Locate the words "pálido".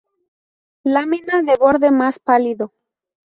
2.17-2.73